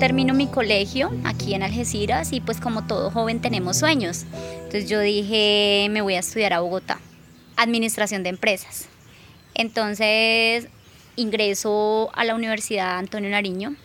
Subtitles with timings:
[0.00, 4.24] Termino mi colegio aquí en Algeciras y pues como todo joven tenemos sueños.
[4.54, 6.98] Entonces yo dije, me voy a estudiar a Bogotá,
[7.56, 8.88] Administración de Empresas.
[9.54, 10.68] Entonces
[11.16, 13.76] ingreso a la Universidad Antonio Nariño.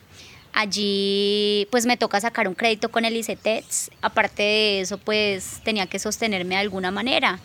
[0.53, 3.91] Allí pues me toca sacar un crédito con el ICETEX.
[4.01, 7.39] Aparte de eso pues tenía que sostenerme de alguna manera.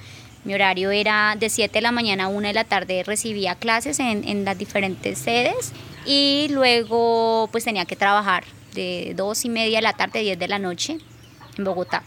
[0.45, 3.98] Mi horario era de 7 de la mañana a 1 de la tarde, recibía clases
[3.98, 5.73] en, en las diferentes sedes
[6.06, 10.48] y luego pues tenía que trabajar de 2 y media de la tarde, 10 de
[10.48, 10.98] la noche
[11.56, 12.02] en Bogotá.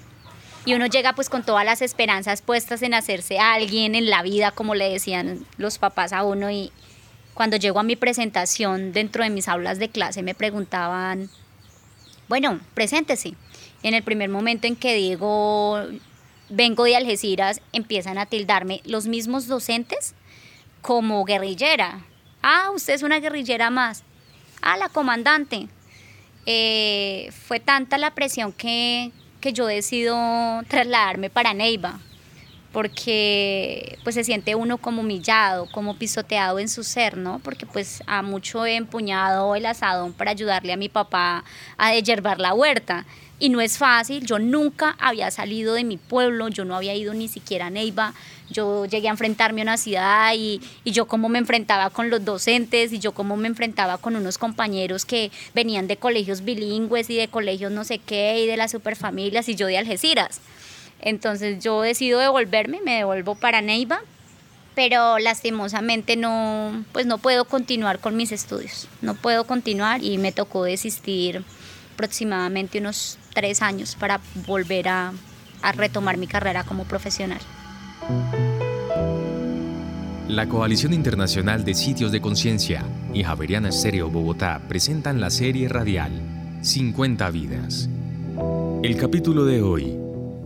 [0.65, 4.51] Y uno llega pues con todas las esperanzas puestas en hacerse alguien en la vida,
[4.51, 6.49] como le decían los papás a uno.
[6.49, 6.71] Y
[7.33, 11.29] cuando llego a mi presentación dentro de mis aulas de clase me preguntaban,
[12.29, 13.33] bueno, preséntese.
[13.81, 15.83] En el primer momento en que digo,
[16.49, 20.15] vengo de Algeciras, empiezan a tildarme los mismos docentes
[20.81, 22.05] como guerrillera.
[22.41, 24.03] Ah, usted es una guerrillera más.
[24.61, 25.67] Ah, la comandante.
[26.45, 30.15] Eh, fue tanta la presión que, que yo decido
[30.67, 31.99] trasladarme para Neiva,
[32.73, 37.39] porque pues se siente uno como humillado, como pisoteado en su ser, ¿no?
[37.39, 41.45] Porque pues a mucho he empuñado el asadón para ayudarle a mi papá
[41.77, 43.05] a deshiervar la huerta
[43.39, 44.25] y no es fácil.
[44.25, 48.15] Yo nunca había salido de mi pueblo, yo no había ido ni siquiera a Neiva.
[48.49, 52.25] Yo llegué a enfrentarme a una ciudad y, y yo cómo me enfrentaba con los
[52.25, 57.17] docentes y yo cómo me enfrentaba con unos compañeros que venían de colegios bilingües y
[57.17, 60.41] de colegios no sé qué y de las superfamilias y yo de Algeciras.
[61.03, 63.99] Entonces yo decido devolverme, me devuelvo para Neiva,
[64.73, 70.31] pero lastimosamente no, pues no puedo continuar con mis estudios, no puedo continuar y me
[70.31, 71.43] tocó desistir
[71.93, 75.13] aproximadamente unos tres años para volver a,
[75.61, 77.41] a retomar mi carrera como profesional.
[80.29, 86.11] La Coalición Internacional de Sitios de Conciencia y Javeriana Estéreo Bogotá presentan la serie radial
[86.61, 87.89] 50 vidas.
[88.81, 89.97] El capítulo de hoy,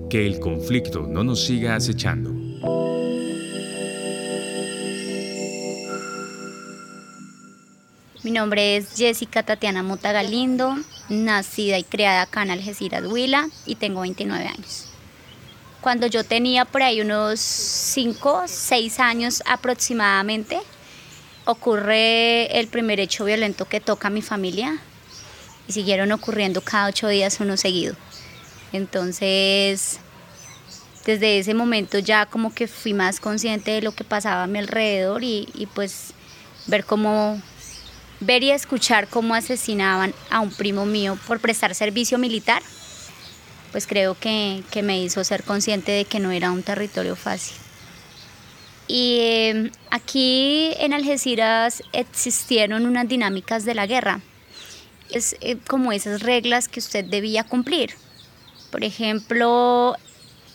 [0.09, 2.31] que el conflicto no nos siga acechando.
[8.23, 10.75] Mi nombre es Jessica Tatiana Mota Galindo,
[11.07, 14.89] nacida y creada acá en Algeciras, Huila, y tengo 29 años.
[15.81, 20.59] Cuando yo tenía por ahí unos 5, 6 años aproximadamente,
[21.45, 24.79] ocurre el primer hecho violento que toca a mi familia
[25.67, 27.95] y siguieron ocurriendo cada ocho días uno seguido.
[28.73, 29.99] Entonces,
[31.05, 34.59] desde ese momento ya como que fui más consciente de lo que pasaba a mi
[34.59, 36.13] alrededor y, y pues
[36.67, 37.41] ver cómo
[38.19, 42.61] ver y escuchar cómo asesinaban a un primo mío por prestar servicio militar,
[43.71, 47.55] pues creo que, que me hizo ser consciente de que no era un territorio fácil.
[48.87, 54.21] Y eh, aquí en Algeciras existieron unas dinámicas de la guerra,
[55.11, 57.95] es eh, como esas reglas que usted debía cumplir.
[58.71, 59.95] Por ejemplo,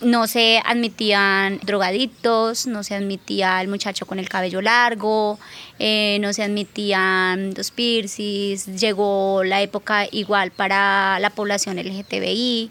[0.02, 5.38] no se admitían drogadictos, no se admitía el muchacho con el cabello largo,
[5.78, 12.70] eh, no se admitían los piercings, llegó la época igual para la población LGTBI,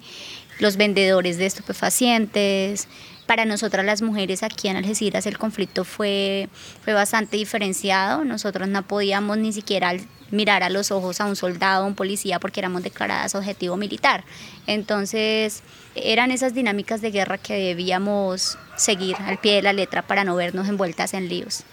[0.59, 2.87] los vendedores de estupefacientes.
[3.31, 6.49] Para nosotras las mujeres aquí en Algeciras el conflicto fue,
[6.83, 9.93] fue bastante diferenciado, nosotros no podíamos ni siquiera
[10.31, 14.25] mirar a los ojos a un soldado, a un policía, porque éramos declaradas objetivo militar.
[14.67, 15.63] Entonces,
[15.95, 20.35] eran esas dinámicas de guerra que debíamos seguir al pie de la letra para no
[20.35, 21.63] vernos envueltas en líos.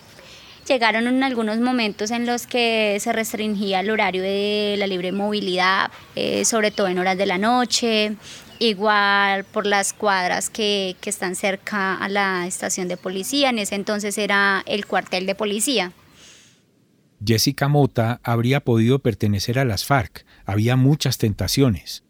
[0.68, 5.90] Llegaron en algunos momentos en los que se restringía el horario de la libre movilidad,
[6.14, 8.14] eh, sobre todo en horas de la noche,
[8.58, 13.74] igual por las cuadras que, que están cerca a la estación de policía, en ese
[13.74, 15.92] entonces era el cuartel de policía.
[17.24, 20.24] Jessica Mota habría podido pertenecer a las FARC.
[20.46, 22.04] Había muchas tentaciones.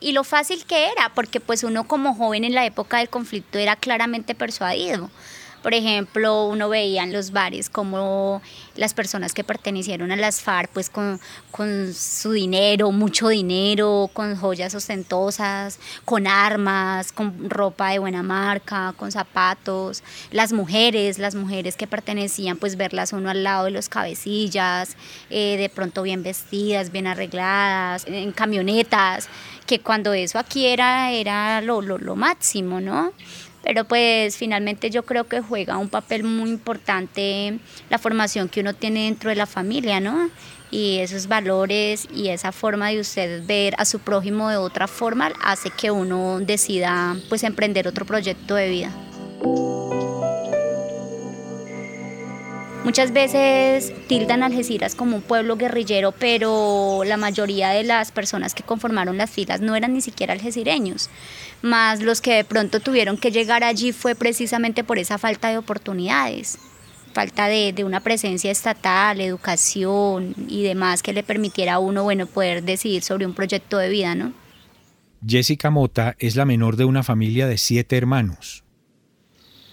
[0.00, 3.58] Y lo fácil que era, porque pues uno como joven en la época del conflicto
[3.58, 5.10] era claramente persuadido.
[5.62, 8.40] Por ejemplo, uno veía en los bares como
[8.76, 11.20] las personas que pertenecieron a las FARC, pues con,
[11.50, 18.94] con, su dinero, mucho dinero, con joyas ostentosas, con armas, con ropa de buena marca,
[18.96, 20.02] con zapatos.
[20.30, 24.96] Las mujeres, las mujeres que pertenecían, pues verlas uno al lado de los cabecillas,
[25.30, 29.28] eh, de pronto bien vestidas, bien arregladas, en camionetas
[29.66, 33.12] que cuando eso aquí era, era lo, lo, lo máximo, ¿no?
[33.62, 37.58] Pero pues finalmente yo creo que juega un papel muy importante
[37.90, 40.30] la formación que uno tiene dentro de la familia, ¿no?
[40.70, 45.32] Y esos valores y esa forma de usted ver a su prójimo de otra forma
[45.42, 48.92] hace que uno decida pues emprender otro proyecto de vida.
[52.88, 58.62] Muchas veces tildan Algeciras como un pueblo guerrillero, pero la mayoría de las personas que
[58.62, 61.10] conformaron las filas no eran ni siquiera algecireños,
[61.60, 65.58] más los que de pronto tuvieron que llegar allí fue precisamente por esa falta de
[65.58, 66.56] oportunidades,
[67.12, 72.62] falta de, una presencia estatal, educación y demás que le permitiera a uno bueno, poder
[72.62, 74.14] decidir sobre un proyecto de vida.
[74.14, 74.32] ¿no?
[75.26, 78.64] Jessica Mota es la menor de una familia de siete hermanos.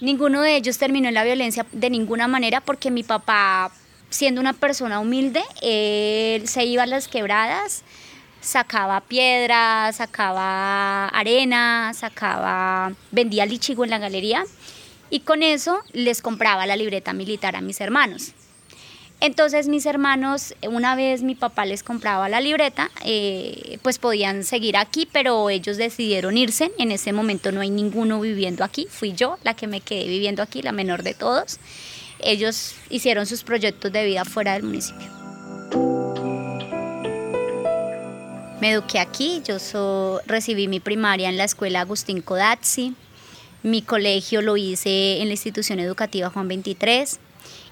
[0.06, 3.72] Ninguno de ellos terminó en la violencia de ninguna manera porque mi papá,
[4.12, 7.82] siendo una persona humilde, se iba a las quebradas,
[8.40, 14.46] sacaba piedras, sacaba arena, sacaba, vendía lichigo en la galería
[15.10, 18.34] y con eso les compraba la libreta militar a mis hermanos.
[19.22, 24.78] Entonces mis hermanos, una vez mi papá les compraba la libreta, eh, pues podían seguir
[24.78, 26.72] aquí, pero ellos decidieron irse.
[26.78, 30.44] En ese momento no hay ninguno viviendo aquí, fui yo la que me quedé viviendo
[30.44, 31.60] aquí, la menor de todos.
[32.20, 35.08] Ellos hicieron sus proyectos de vida fuera del municipio.
[38.62, 42.96] Me eduqué aquí, yo recibí mi primaria en la escuela Agustín Codazzi,
[43.64, 47.20] mi colegio lo hice en la institución educativa Juan 23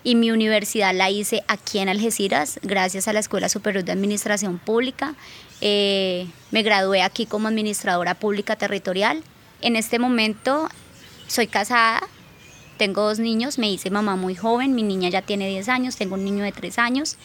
[0.03, 4.59] y mi universidad la hice aquí en Algeciras, gracias a la Escuela Superior de Administración
[4.59, 5.15] Pública.
[5.61, 9.23] Eh, me gradué aquí como administradora pública territorial.
[9.61, 10.67] En este momento
[11.27, 12.01] soy casada,
[12.77, 16.15] tengo dos niños, me hice mamá muy joven, mi niña ya tiene 10 años, tengo
[16.15, 17.17] un niño de 3 años,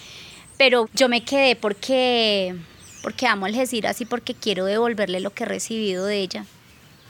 [0.56, 2.54] pero yo me quedé porque,
[3.02, 6.46] porque amo Algeciras y porque quiero devolverle lo que he recibido de ella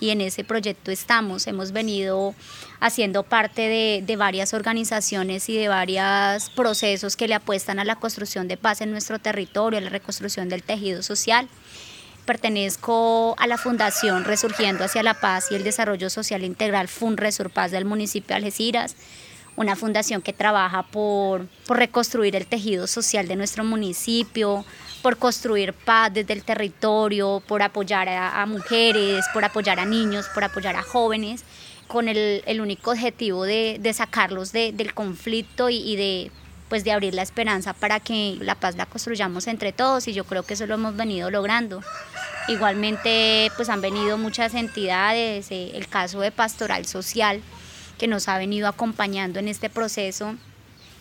[0.01, 1.47] y en ese proyecto estamos.
[1.47, 2.35] Hemos venido
[2.81, 8.49] haciendo parte de, varias organizaciones y de varios procesos que le apuestan a la construcción
[8.49, 11.49] de paz en nuestro territorio, a la reconstrucción del tejido social.
[12.25, 16.89] Pertenezco a la Fundación Resurgiendo hacia la Paz y el Desarrollo Social Integral
[17.55, 18.97] Paz del municipio de Algeciras
[19.59, 24.65] una fundación que trabaja por, por, reconstruir el tejido social de nuestro municipio,
[25.03, 30.45] por construir paz desde el territorio, por apoyar a, mujeres, por apoyar a niños, por
[30.45, 31.45] apoyar a jóvenes,
[31.87, 36.31] con el, el único objetivo de, de sacarlos de, del conflicto y, y, de
[36.69, 40.25] pues de abrir la esperanza para que la paz la construyamos entre todos y yo
[40.25, 41.83] creo que eso lo hemos venido logrando.
[42.47, 47.41] Igualmente pues han venido muchas entidades, eh, el caso de Pastoral Social
[47.97, 50.37] que nos ha venido acompañando en este proceso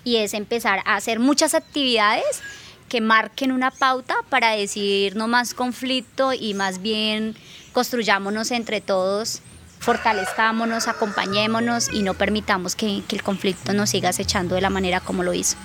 [0.03, 2.41] y es empezar a hacer muchas actividades
[2.87, 7.35] que marquen una pauta para decidir no más conflicto y más bien
[7.73, 9.41] construyámonos entre todos,
[9.79, 14.99] fortalezcámonos, acompañémonos y no permitamos que, que el conflicto nos siga acechando de la manera
[14.99, 15.57] como lo hizo.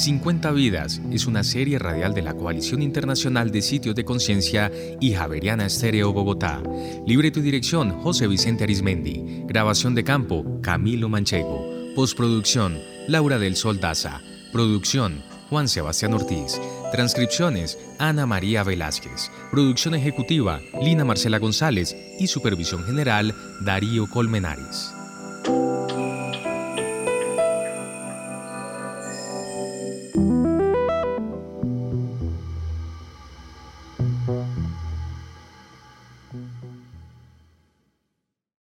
[0.00, 5.12] 50 Vidas es una serie radial de la Coalición Internacional de Sitios de Conciencia y
[5.12, 6.62] Javeriana Estéreo Bogotá.
[7.06, 9.44] Libreto y dirección José Vicente Arismendi.
[9.44, 11.68] Grabación de campo Camilo Manchego.
[11.94, 14.22] Postproducción Laura del Sol Daza.
[14.54, 16.58] Producción Juan Sebastián Ortiz.
[16.92, 19.30] Transcripciones Ana María Velázquez.
[19.50, 23.34] Producción ejecutiva Lina Marcela González y supervisión general
[23.66, 24.94] Darío Colmenares.